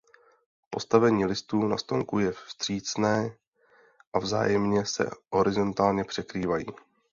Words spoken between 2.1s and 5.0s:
je vstřícné a vzájemně